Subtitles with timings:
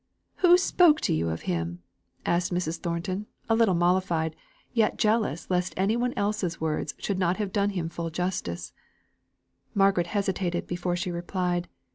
[0.37, 1.83] "Who spoke to you of him?"
[2.25, 2.79] asked Mrs.
[2.79, 4.35] Thornton, a little mollified,
[4.73, 8.73] yet jealous lest any one else's words should not have done him full justice.
[9.75, 11.69] Margaret hesitated before she replied.